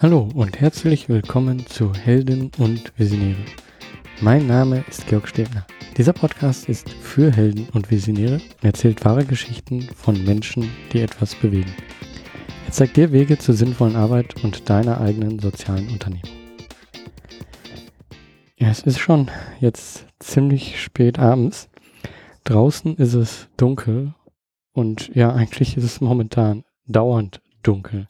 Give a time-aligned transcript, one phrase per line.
[0.00, 3.44] Hallo und herzlich willkommen zu Helden und Visionäre.
[4.20, 5.66] Mein Name ist Georg Stebner.
[5.96, 11.74] Dieser Podcast ist für Helden und Visionäre, erzählt wahre Geschichten von Menschen, die etwas bewegen.
[12.66, 16.30] Er zeigt dir Wege zur sinnvollen Arbeit und deiner eigenen sozialen Unternehmung.
[18.56, 19.28] Ja, es ist schon
[19.58, 21.70] jetzt ziemlich spät abends.
[22.44, 24.14] Draußen ist es dunkel
[24.72, 28.06] und ja, eigentlich ist es momentan dauernd dunkel.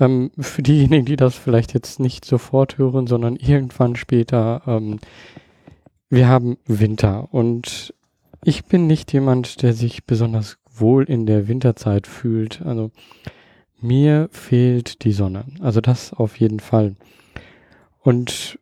[0.00, 4.98] Ähm, für diejenigen, die das vielleicht jetzt nicht sofort hören, sondern irgendwann später, ähm,
[6.10, 7.94] wir haben Winter und
[8.44, 12.62] ich bin nicht jemand, der sich besonders wohl in der Winterzeit fühlt.
[12.62, 12.90] Also
[13.80, 15.44] mir fehlt die Sonne.
[15.60, 16.96] Also das auf jeden Fall.
[17.98, 18.58] Und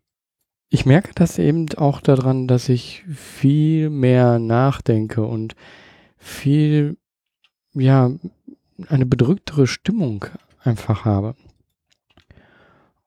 [0.68, 5.54] ich merke das eben auch daran, dass ich viel mehr nachdenke und
[6.18, 6.96] viel,
[7.72, 8.10] ja,
[8.88, 10.26] eine bedrücktere Stimmung
[10.66, 11.34] einfach habe.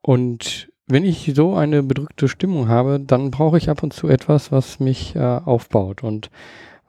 [0.02, 4.52] Und wenn ich so eine bedrückte Stimmung habe, dann brauche ich ab und zu etwas,
[4.52, 6.32] was mich äh, aufbaut und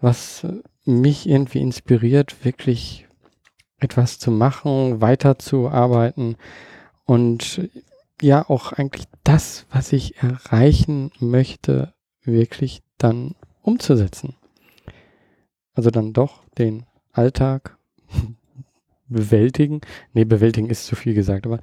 [0.01, 0.47] was
[0.85, 3.07] mich irgendwie inspiriert, wirklich
[3.79, 6.37] etwas zu machen, weiterzuarbeiten
[7.05, 7.69] und
[8.23, 14.37] ja auch eigentlich das, was ich erreichen möchte, wirklich dann umzusetzen.
[15.75, 17.79] Also dann doch den Alltag
[19.11, 19.81] bewältigen.
[20.13, 21.61] Nee, bewältigen ist zu viel gesagt, aber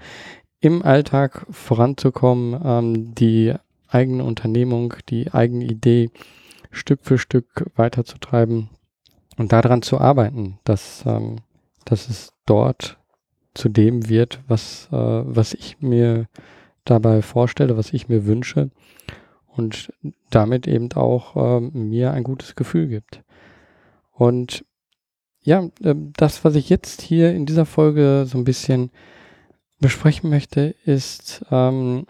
[0.60, 3.54] im Alltag voranzukommen, ähm, die
[3.88, 6.10] eigene Unternehmung, die eigene Idee
[6.72, 8.70] Stück für Stück weiterzutreiben
[9.38, 11.38] und daran zu arbeiten, dass, ähm,
[11.86, 12.98] dass es dort
[13.54, 16.28] zu dem wird, was, äh, was ich mir
[16.86, 18.70] dabei vorstelle, was ich mir wünsche
[19.48, 19.92] und
[20.30, 23.24] damit eben auch äh, mir ein gutes Gefühl gibt.
[24.12, 24.66] Und
[25.48, 28.92] ja, äh, das, was ich jetzt hier in dieser Folge so ein bisschen
[29.80, 32.06] besprechen möchte, ist ähm,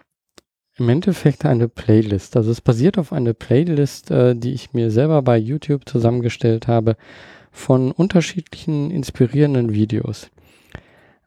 [0.76, 2.36] im Endeffekt eine Playlist.
[2.36, 6.96] Also es basiert auf einer Playlist, äh, die ich mir selber bei YouTube zusammengestellt habe
[7.52, 10.30] von unterschiedlichen inspirierenden Videos.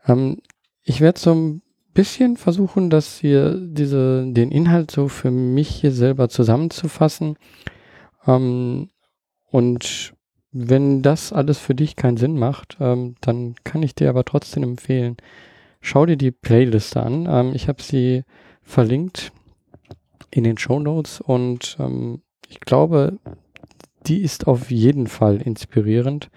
[0.06, 0.42] Ähm,
[0.84, 1.62] ich werde so ein
[1.94, 7.38] bisschen versuchen, das hier diese den Inhalt so für mich hier selber zusammenzufassen
[8.28, 8.90] ähm,
[9.50, 10.14] und
[10.52, 14.64] wenn das alles für dich keinen Sinn macht, ähm, dann kann ich dir aber trotzdem
[14.64, 15.18] empfehlen,
[15.80, 17.26] schau dir die Playliste an.
[17.30, 18.24] Ähm, ich habe sie
[18.62, 19.32] verlinkt
[20.30, 23.18] in den Show Notes und ähm, ich glaube,
[24.08, 26.30] die ist auf jeden Fall inspirierend.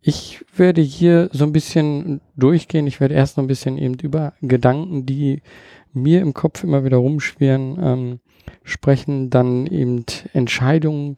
[0.00, 2.86] Ich werde hier so ein bisschen durchgehen.
[2.86, 5.42] Ich werde erst noch ein bisschen eben über Gedanken, die
[5.92, 8.20] mir im Kopf immer wieder rumschwirren, ähm,
[8.62, 11.16] sprechen, dann eben Entscheidungen.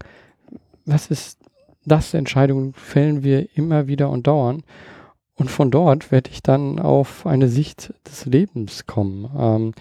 [0.84, 1.40] Was ist
[1.86, 4.62] das Entscheidungen fällen wir immer wieder und dauern.
[5.34, 9.30] Und von dort werde ich dann auf eine Sicht des Lebens kommen.
[9.38, 9.72] Ähm,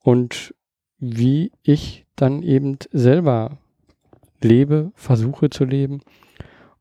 [0.00, 0.54] und
[0.98, 3.58] wie ich dann eben selber
[4.42, 6.00] lebe, versuche zu leben.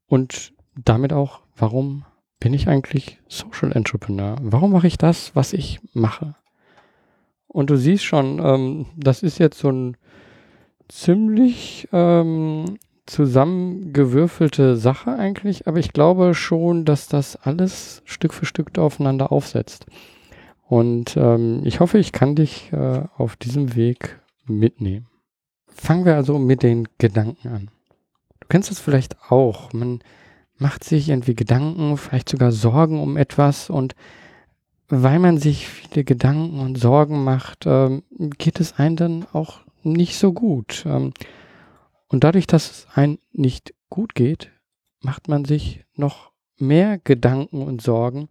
[0.08, 2.06] Und damit auch, warum
[2.40, 4.38] bin ich eigentlich Social Entrepreneur?
[4.42, 6.36] Warum mache ich das, was ich mache?
[7.48, 9.98] Und du siehst schon, ähm, das ist jetzt so ein
[10.88, 18.78] ziemlich ähm, zusammengewürfelte Sache eigentlich, aber ich glaube schon, dass das alles Stück für Stück
[18.78, 19.86] aufeinander aufsetzt.
[20.68, 25.08] Und ähm, ich hoffe, ich kann dich äh, auf diesem Weg mitnehmen.
[25.68, 27.70] Fangen wir also mit den Gedanken an.
[28.40, 29.74] Du kennst das vielleicht auch.
[29.74, 30.00] Man
[30.58, 33.96] macht sich irgendwie Gedanken, vielleicht sogar Sorgen um etwas und
[34.88, 38.04] weil man sich viele Gedanken und Sorgen macht, ähm,
[38.38, 40.84] geht es einem dann auch nicht so gut.
[40.88, 41.12] Ähm,
[42.08, 44.52] und dadurch, dass es einem nicht gut geht,
[45.02, 48.30] macht man sich noch mehr Gedanken und Sorgen,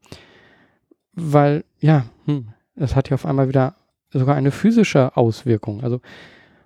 [1.12, 3.76] weil, ja, hm, es hat ja auf einmal wieder
[4.10, 5.82] sogar eine physische Auswirkung.
[5.82, 6.00] Also,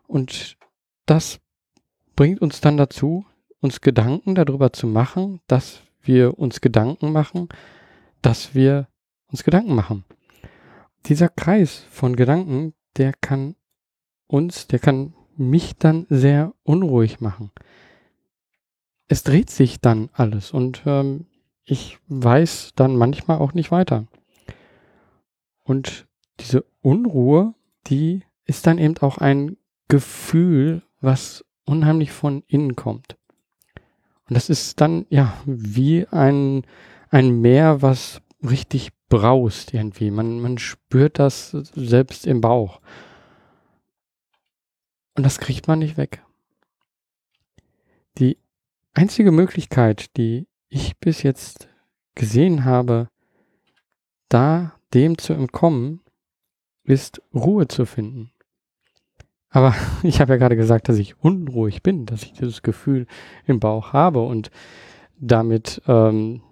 [0.06, 0.56] und
[1.06, 1.40] das
[2.16, 3.24] bringt uns dann dazu,
[3.60, 7.48] uns Gedanken darüber zu machen, dass wir uns Gedanken machen,
[8.22, 8.88] dass wir
[9.30, 10.04] uns Gedanken machen.
[11.06, 13.56] Dieser Kreis von Gedanken, der kann
[14.26, 17.50] uns, der kann mich dann sehr unruhig machen.
[19.08, 21.26] Es dreht sich dann alles und ähm,
[21.64, 24.06] ich weiß dann manchmal auch nicht weiter.
[25.64, 26.06] Und
[26.40, 27.54] diese Unruhe,
[27.86, 29.56] die ist dann eben auch ein
[29.88, 33.16] Gefühl, was unheimlich von innen kommt.
[34.28, 36.62] Und das ist dann ja wie ein,
[37.10, 40.10] ein Meer, was richtig braust irgendwie.
[40.10, 42.80] Man, man spürt das selbst im Bauch.
[45.18, 46.22] Und das kriegt man nicht weg.
[48.18, 48.38] Die
[48.94, 51.68] einzige Möglichkeit, die ich bis jetzt
[52.14, 53.08] gesehen habe,
[54.28, 56.02] da dem zu entkommen,
[56.84, 58.30] ist Ruhe zu finden.
[59.50, 59.74] Aber
[60.04, 63.08] ich habe ja gerade gesagt, dass ich unruhig bin, dass ich dieses Gefühl
[63.44, 64.52] im Bauch habe und
[65.18, 66.42] damit ähm,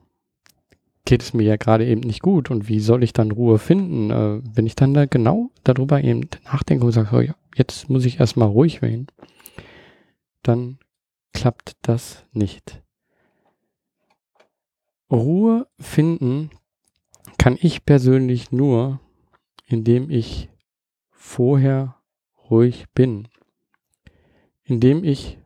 [1.04, 2.50] geht es mir ja gerade eben nicht gut.
[2.50, 6.22] Und wie soll ich dann Ruhe finden, äh, wenn ich dann da genau darüber eben
[6.46, 9.06] nachdenke und sage, so, ja, jetzt muss ich erstmal ruhig werden,
[10.42, 10.78] dann
[11.32, 12.82] klappt das nicht.
[15.10, 16.50] Ruhe finden
[17.38, 19.00] kann ich persönlich nur,
[19.66, 20.50] indem ich
[21.10, 21.96] vorher
[22.50, 23.28] ruhig bin,
[24.62, 25.38] indem ich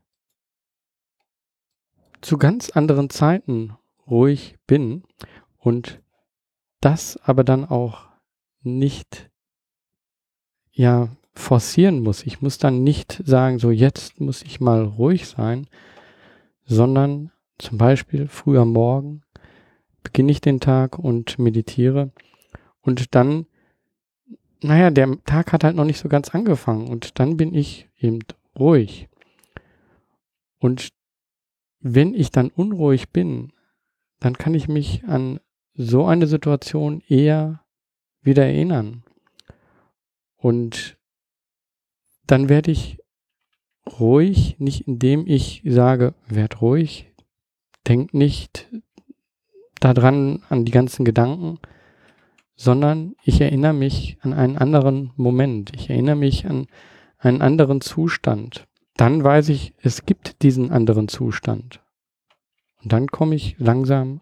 [2.21, 5.05] zu ganz anderen Zeiten ruhig bin
[5.59, 6.03] und
[6.81, 8.09] das aber dann auch
[8.63, 9.31] nicht
[10.73, 11.09] ja
[11.41, 12.25] forcieren muss.
[12.25, 15.67] Ich muss dann nicht sagen, so jetzt muss ich mal ruhig sein,
[16.65, 19.23] sondern zum Beispiel früh am Morgen
[20.03, 22.13] beginne ich den Tag und meditiere
[22.81, 23.47] und dann,
[24.63, 28.21] naja, der Tag hat halt noch nicht so ganz angefangen und dann bin ich eben
[28.59, 29.09] ruhig.
[30.59, 30.91] Und
[31.81, 33.53] wenn ich dann unruhig bin,
[34.21, 35.41] dann kann ich mich an
[35.75, 37.65] so eine Situation eher
[38.23, 39.03] wieder erinnern.
[40.37, 40.99] Und
[42.31, 42.99] dann werde ich
[43.99, 47.11] ruhig, nicht indem ich sage, werd ruhig,
[47.89, 48.69] denk nicht
[49.81, 51.59] daran, an die ganzen Gedanken,
[52.55, 55.73] sondern ich erinnere mich an einen anderen Moment.
[55.75, 56.67] Ich erinnere mich an
[57.19, 58.67] einen anderen Zustand.
[58.97, 61.81] Dann weiß ich, es gibt diesen anderen Zustand.
[62.83, 64.21] Und dann komme ich langsam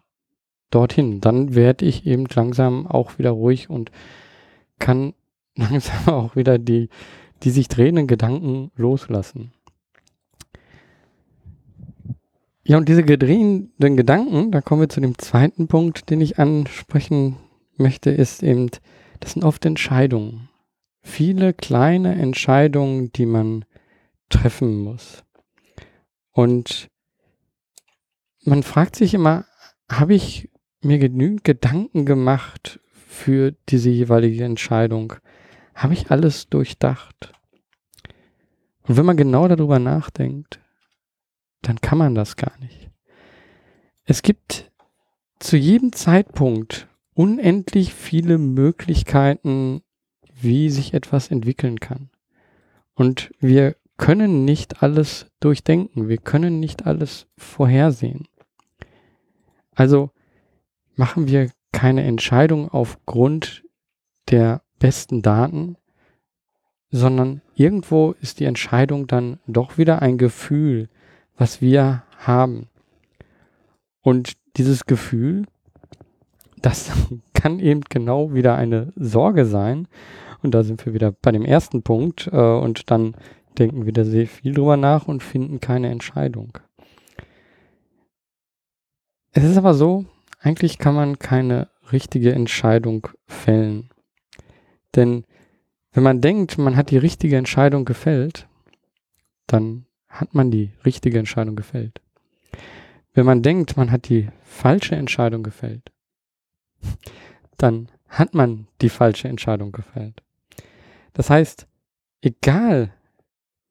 [0.71, 1.19] dorthin.
[1.19, 3.91] Dann werde ich eben langsam auch wieder ruhig und
[4.79, 5.13] kann
[5.55, 6.89] langsam auch wieder die,
[7.43, 9.53] die sich drehenden Gedanken loslassen.
[12.63, 17.37] Ja, und diese gedrehenden Gedanken, da kommen wir zu dem zweiten Punkt, den ich ansprechen
[17.77, 18.69] möchte, ist eben,
[19.19, 20.49] das sind oft Entscheidungen.
[21.01, 23.65] Viele kleine Entscheidungen, die man
[24.29, 25.23] treffen muss.
[26.31, 26.89] Und
[28.43, 29.45] man fragt sich immer,
[29.91, 30.49] habe ich
[30.81, 35.13] mir genügend Gedanken gemacht für diese jeweilige Entscheidung?
[35.79, 37.31] Habe ich alles durchdacht?
[38.81, 40.59] Und wenn man genau darüber nachdenkt,
[41.61, 42.89] dann kann man das gar nicht.
[44.03, 44.69] Es gibt
[45.39, 49.81] zu jedem Zeitpunkt unendlich viele Möglichkeiten,
[50.33, 52.09] wie sich etwas entwickeln kann.
[52.93, 58.27] Und wir können nicht alles durchdenken, wir können nicht alles vorhersehen.
[59.75, 60.11] Also
[60.95, 63.63] machen wir keine Entscheidung aufgrund
[64.29, 65.75] der besten Daten,
[66.91, 70.89] sondern irgendwo ist die Entscheidung dann doch wieder ein Gefühl,
[71.37, 72.67] was wir haben.
[74.01, 75.45] Und dieses Gefühl,
[76.61, 76.91] das
[77.33, 79.87] kann eben genau wieder eine Sorge sein.
[80.41, 82.27] Und da sind wir wieder bei dem ersten Punkt.
[82.31, 83.15] Äh, und dann
[83.57, 86.57] denken wir da sehr viel drüber nach und finden keine Entscheidung.
[89.31, 90.05] Es ist aber so,
[90.39, 93.89] eigentlich kann man keine richtige Entscheidung fällen.
[94.95, 95.25] Denn
[95.91, 98.47] wenn man denkt, man hat die richtige Entscheidung gefällt,
[99.47, 102.01] dann hat man die richtige Entscheidung gefällt.
[103.13, 105.91] Wenn man denkt, man hat die falsche Entscheidung gefällt,
[107.57, 110.23] dann hat man die falsche Entscheidung gefällt.
[111.13, 111.67] Das heißt,
[112.21, 112.93] egal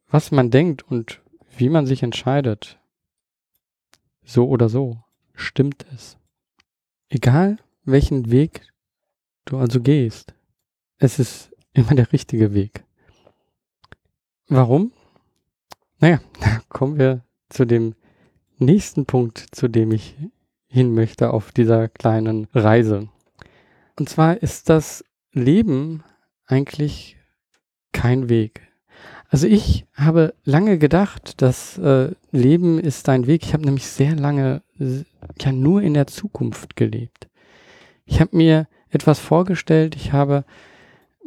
[0.09, 1.21] was man denkt und
[1.57, 2.78] wie man sich entscheidet,
[4.25, 5.02] so oder so,
[5.35, 6.19] stimmt es.
[7.09, 8.73] Egal welchen Weg
[9.45, 10.35] du also gehst,
[10.99, 12.85] es ist immer der richtige Weg.
[14.49, 14.93] Warum?
[16.00, 17.95] Naja, da kommen wir zu dem
[18.59, 20.17] nächsten Punkt, zu dem ich
[20.67, 23.09] hin möchte auf dieser kleinen Reise.
[23.99, 26.02] Und zwar ist das Leben
[26.47, 27.17] eigentlich
[27.93, 28.69] kein Weg.
[29.31, 33.45] Also ich habe lange gedacht, das äh, Leben ist ein Weg.
[33.45, 34.62] Ich habe nämlich sehr lange
[35.40, 37.28] ja nur in der Zukunft gelebt.
[38.05, 40.45] Ich habe mir etwas vorgestellt, ich habe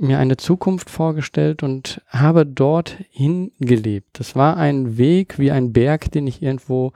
[0.01, 4.19] mir eine Zukunft vorgestellt und habe dort hingelebt.
[4.19, 6.91] Das war ein Weg wie ein Berg, den ich irgendwo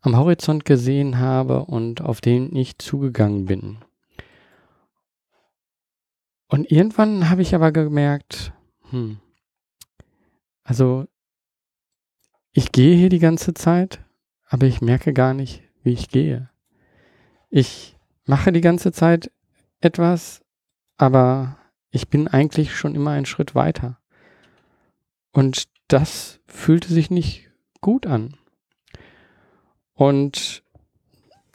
[0.00, 3.78] am Horizont gesehen habe und auf den ich zugegangen bin.
[6.48, 8.52] Und irgendwann habe ich aber gemerkt,
[8.90, 9.18] hm,
[10.62, 11.06] also
[12.52, 14.04] ich gehe hier die ganze Zeit,
[14.46, 16.50] aber ich merke gar nicht, wie ich gehe.
[17.50, 19.30] Ich mache die ganze Zeit
[19.80, 20.42] etwas,
[20.96, 21.56] aber
[21.94, 23.98] ich bin eigentlich schon immer einen Schritt weiter.
[25.32, 28.34] Und das fühlte sich nicht gut an.
[29.94, 30.64] Und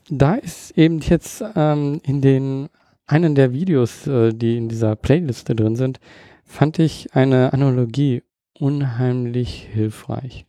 [0.10, 2.70] da ist eben jetzt ähm, in den
[3.06, 6.00] einen der Videos, äh, die in dieser Playliste drin sind,
[6.46, 10.46] fand ich eine Analogie unheimlich hilfreich.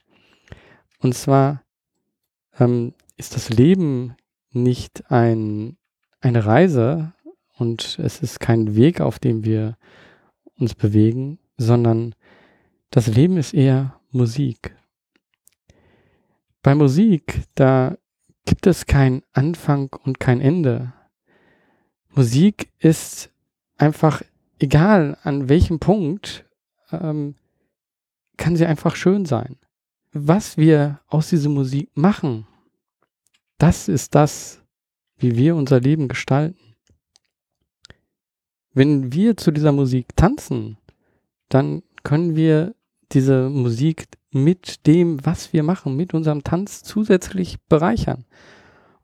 [1.00, 1.64] Und zwar
[2.60, 4.14] ähm, ist das Leben
[4.52, 5.78] nicht ein,
[6.20, 7.12] eine Reise
[7.60, 9.76] und es ist kein Weg, auf dem wir
[10.56, 12.14] uns bewegen, sondern
[12.90, 14.74] das Leben ist eher Musik.
[16.62, 17.96] Bei Musik, da
[18.46, 20.92] gibt es kein Anfang und kein Ende.
[22.08, 23.30] Musik ist
[23.76, 24.22] einfach
[24.58, 26.46] egal an welchem Punkt,
[26.92, 27.36] ähm,
[28.36, 29.56] kann sie einfach schön sein.
[30.12, 32.46] Was wir aus dieser Musik machen,
[33.58, 34.62] das ist das,
[35.18, 36.69] wie wir unser Leben gestalten.
[38.72, 40.78] Wenn wir zu dieser Musik tanzen,
[41.48, 42.74] dann können wir
[43.12, 48.24] diese Musik mit dem, was wir machen, mit unserem Tanz zusätzlich bereichern.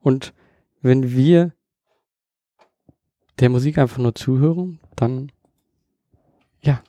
[0.00, 0.32] Und
[0.82, 1.52] wenn wir
[3.40, 5.32] der Musik einfach nur zuhören, dann,
[6.60, 6.82] ja,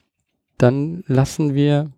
[0.57, 1.91] dann lassen wir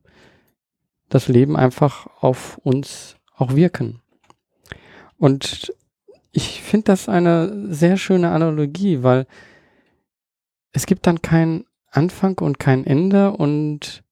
[1.10, 4.02] das Leben einfach auf uns auch wirken.
[5.18, 5.74] Und
[6.32, 9.28] ich finde das eine sehr schöne Analogie, weil
[10.72, 14.04] es gibt dann keinen Anfang und kein Ende und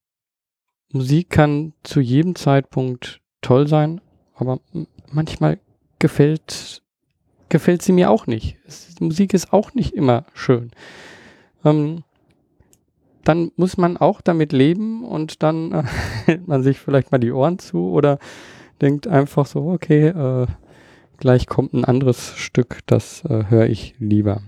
[0.92, 4.02] Musik kann zu jedem Zeitpunkt toll sein,
[4.34, 4.60] aber
[5.12, 5.60] manchmal
[6.00, 6.82] gefällt,
[7.50, 8.58] gefällt sie mir auch nicht.
[8.66, 10.72] Es, Musik ist auch nicht immer schön.
[11.64, 12.04] Ähm,
[13.24, 15.84] dann muss man auch damit leben und dann äh,
[16.26, 18.20] hält man sich vielleicht mal die Ohren zu oder
[18.82, 20.48] denkt einfach so, okay, äh,
[21.18, 24.42] gleich kommt ein anderes Stück, das äh, höre ich lieber.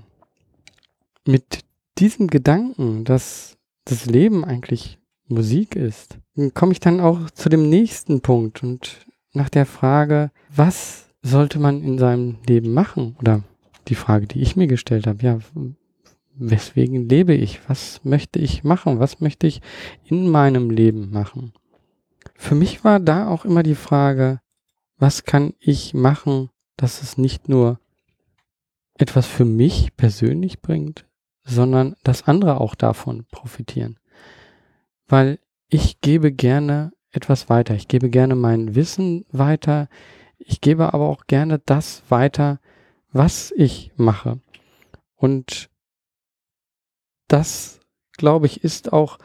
[1.26, 1.66] Mit
[2.00, 6.18] diesem Gedanken, dass das Leben eigentlich Musik ist,
[6.54, 11.84] komme ich dann auch zu dem nächsten Punkt und nach der Frage, was sollte man
[11.84, 13.16] in seinem Leben machen?
[13.20, 13.44] Oder
[13.88, 15.40] die Frage, die ich mir gestellt habe, ja,
[16.36, 17.60] weswegen lebe ich?
[17.68, 19.00] Was möchte ich machen?
[19.00, 19.62] Was möchte ich
[20.06, 21.54] in meinem Leben machen?
[22.36, 24.40] Für mich war da auch immer die Frage,
[24.98, 27.80] was kann ich machen, dass es nicht nur
[28.96, 31.06] etwas für mich persönlich bringt,
[31.50, 33.98] sondern dass andere auch davon profitieren.
[35.08, 37.76] Weil ich gebe gerne etwas weiter.
[37.76, 39.90] Ich gebe gerne mein Wissen weiter.
[40.38, 42.60] Ich gebe aber auch gerne das weiter,
[43.12, 44.40] was ich mache.
[45.16, 45.70] Und
[47.28, 47.80] das,
[48.14, 49.18] glaube ich, ist auch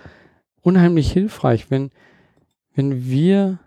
[0.61, 1.91] unheimlich hilfreich, wenn,
[2.75, 3.59] wenn wir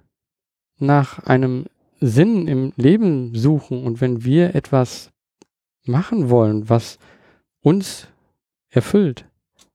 [0.79, 1.65] nach einem
[1.99, 5.11] Sinn im Leben suchen und wenn wir etwas
[5.83, 6.99] machen wollen, was
[7.61, 8.07] uns
[8.69, 9.29] erfüllt,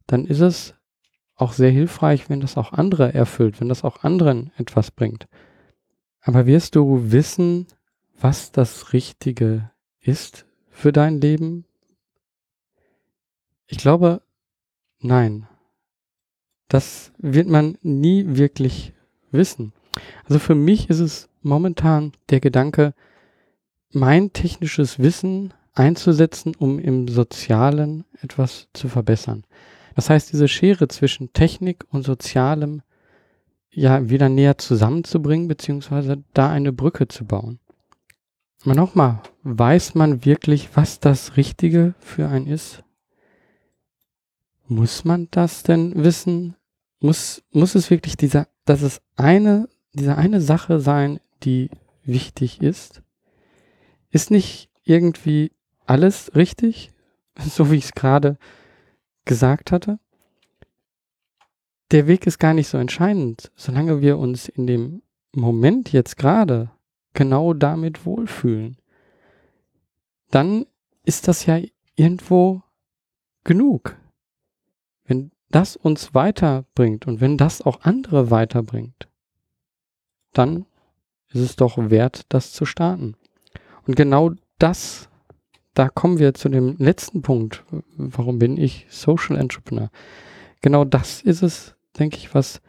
[0.07, 0.75] dann ist es
[1.35, 5.29] auch sehr hilfreich, wenn das auch andere erfüllt, wenn das auch anderen etwas bringt.
[6.21, 7.67] Aber wirst du wissen,
[8.21, 9.71] was das Richtige
[10.01, 11.65] ist für dein Leben?
[13.67, 14.23] Ich glaube,
[15.03, 15.49] Nein.
[16.69, 18.95] Das wird man nie wirklich
[19.33, 19.73] wissen.
[20.25, 22.95] Also für mich ist es momentan der Gedanke,
[23.91, 29.45] mein technisches Wissen einzusetzen, um im Sozialen etwas zu verbessern.
[29.95, 32.83] Das heißt, diese Schere zwischen Technik und Sozialem
[33.71, 37.59] ja wieder näher zusammenzubringen, beziehungsweise da eine Brücke zu bauen.
[38.65, 42.85] Aber nochmal, weiß man wirklich, was das Richtige für einen ist?
[44.69, 46.55] Muss man das denn wissen?
[47.01, 51.71] Muss, muss es wirklich dieser, dass es eine, diese eine Sache sein, die
[52.05, 53.03] wichtig ist?
[54.11, 55.51] Ist nicht irgendwie
[55.87, 56.93] alles richtig,
[57.39, 58.39] so wie ich es gerade
[59.25, 59.99] gesagt hatte?
[61.91, 65.03] Der Weg ist gar nicht so entscheidend, solange wir uns in dem
[65.35, 66.71] Moment jetzt gerade
[67.13, 68.79] genau damit wohlfühlen.
[70.31, 70.67] Dann
[71.05, 71.61] ist das ja
[71.95, 72.63] irgendwo
[73.45, 73.97] genug.
[75.05, 79.09] Wenn das uns weiterbringt und wenn das auch andere weiterbringt,
[80.33, 80.65] dann
[81.29, 83.17] ist es doch wert, das zu starten.
[83.87, 85.09] Und genau das,
[85.75, 87.65] da kommen wir zu dem letzten Punkt.
[87.97, 89.91] Warum bin ich Social Entrepreneur?
[90.61, 92.61] Genau das ist es, denke ich, was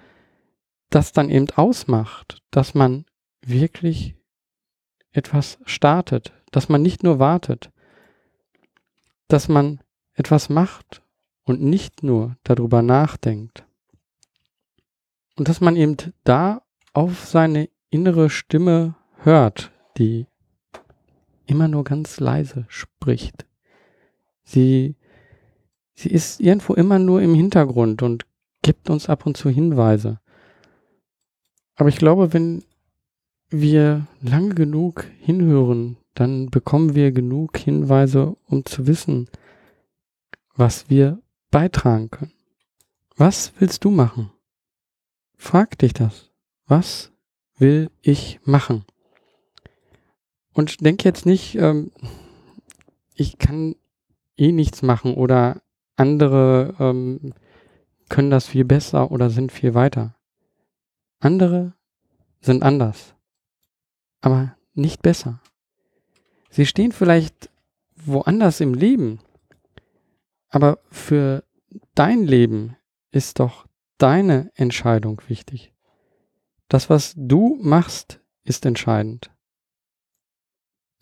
[0.89, 3.05] das dann eben ausmacht, dass man
[3.41, 4.15] wirklich
[5.11, 7.71] etwas startet, dass man nicht nur wartet,
[9.27, 9.79] dass man
[10.13, 11.01] etwas macht
[11.43, 13.65] und nicht nur darüber nachdenkt.
[15.35, 16.61] Und dass man eben da
[16.93, 20.27] auf seine innere Stimme hört, die
[21.45, 23.45] immer nur ganz leise spricht.
[24.43, 24.95] Sie,
[25.93, 28.25] sie ist irgendwo immer nur im Hintergrund und
[28.61, 30.19] gibt uns ab und zu Hinweise.
[31.75, 32.63] Aber ich glaube, wenn
[33.49, 39.27] wir lange genug hinhören, dann bekommen wir genug Hinweise, um zu wissen,
[40.55, 41.21] was wir
[41.51, 42.33] beitragen können.
[43.15, 44.31] Was willst du machen?
[45.35, 46.31] Frag dich das.
[46.65, 47.11] Was
[47.57, 48.85] will ich machen?
[50.53, 51.91] Und denk jetzt nicht, ähm,
[53.15, 53.75] ich kann
[54.37, 55.61] eh nichts machen oder
[55.95, 57.33] andere ähm,
[58.09, 60.15] können das viel besser oder sind viel weiter.
[61.19, 61.73] Andere
[62.41, 63.15] sind anders,
[64.21, 65.39] aber nicht besser.
[66.49, 67.49] Sie stehen vielleicht
[67.95, 69.19] woanders im Leben,
[70.49, 71.43] aber für
[71.95, 72.75] dein Leben
[73.11, 73.65] ist doch
[73.97, 75.73] deine Entscheidung wichtig.
[76.67, 79.31] Das, was du machst, ist entscheidend.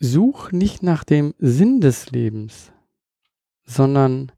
[0.04, 2.72] Such nicht nach dem Sinn des Lebens,
[3.62, 4.32] sondern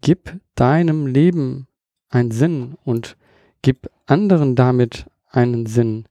[0.00, 1.68] gib deinem Leben
[2.08, 3.16] einen Sinn und
[3.62, 6.08] gib anderen damit einen Sinn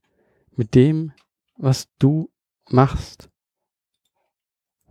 [0.55, 1.11] mit dem,
[1.57, 2.29] was du
[2.69, 3.29] machst.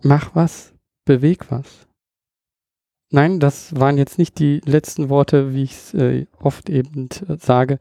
[0.02, 0.74] Mach was,
[1.06, 1.86] beweg was.
[3.08, 7.38] Nein, das waren jetzt nicht die letzten Worte, wie ich es äh, oft eben äh,
[7.38, 7.78] sage.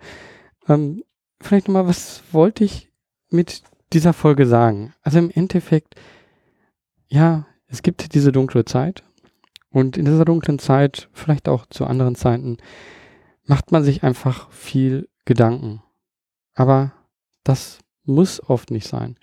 [0.69, 1.03] Ähm,
[1.41, 2.93] vielleicht nochmal, was wollte ich
[3.29, 3.61] mit
[3.93, 4.93] dieser Folge sagen?
[5.01, 5.95] Also im Endeffekt,
[7.07, 9.03] ja, es gibt diese dunkle Zeit.
[9.69, 12.57] Und in dieser dunklen Zeit, vielleicht auch zu anderen Zeiten,
[13.45, 15.81] macht man sich einfach viel Gedanken.
[16.55, 16.93] Aber
[17.43, 19.17] das muss oft nicht sein.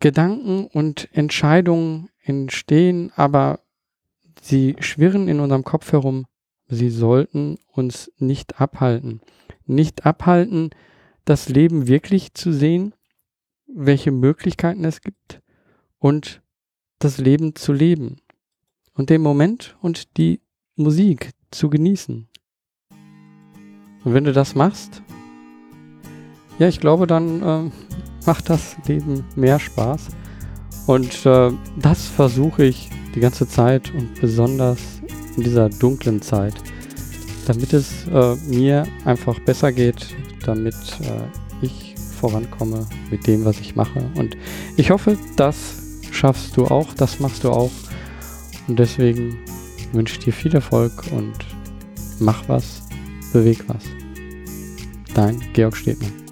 [0.00, 3.60] Gedanken und Entscheidungen entstehen aber
[4.42, 6.26] Sie schwirren in unserem Kopf herum.
[6.68, 9.20] Sie sollten uns nicht abhalten.
[9.64, 10.70] Nicht abhalten,
[11.24, 12.94] das Leben wirklich zu sehen,
[13.66, 15.40] welche Möglichkeiten es gibt
[15.98, 16.42] und
[16.98, 18.16] das Leben zu leben
[18.94, 20.40] und den Moment und die
[20.76, 22.28] Musik zu genießen.
[24.04, 25.02] Und wenn du das machst,
[26.58, 27.70] ja, ich glaube, dann äh,
[28.26, 30.08] macht das Leben mehr Spaß.
[30.86, 35.02] Und äh, das versuche ich die ganze Zeit und besonders
[35.36, 36.54] in dieser dunklen Zeit,
[37.46, 40.06] damit es äh, mir einfach besser geht,
[40.44, 41.85] damit äh, ich
[42.16, 44.10] vorankomme mit dem, was ich mache.
[44.14, 44.36] Und
[44.76, 47.70] ich hoffe, das schaffst du auch, das machst du auch.
[48.68, 49.38] Und deswegen
[49.92, 51.34] wünsche ich dir viel Erfolg und
[52.18, 52.82] mach was,
[53.32, 53.84] beweg was.
[55.14, 56.25] Dein Georg Stedmann.